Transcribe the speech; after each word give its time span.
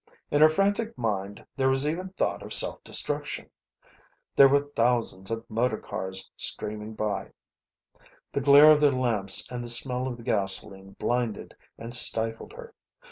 In 0.31 0.41
her 0.41 0.49
frantic 0.49 0.97
mind 0.97 1.45
there 1.55 1.69
was 1.69 1.87
even 1.87 2.09
thought 2.09 2.41
of 2.41 2.55
self 2.55 2.83
destruction. 2.83 3.51
There 4.35 4.49
were 4.49 4.61
thousands 4.75 5.29
of 5.29 5.47
motor 5.47 5.77
cars 5.77 6.27
streaming 6.35 6.95
by. 6.95 7.33
The 8.33 8.41
glare 8.41 8.71
of 8.71 8.81
their 8.81 8.91
lamps 8.93 9.47
and 9.51 9.63
the 9.63 9.69
smell 9.69 10.07
of 10.07 10.17
the 10.17 10.23
gasoline 10.23 10.93
blinded 10.93 11.55
and 11.77 11.93
stifled 11.93 12.53
her. 12.53 12.73